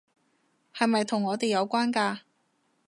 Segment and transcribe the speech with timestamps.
[0.73, 2.21] 係咪同我哋有關㗎？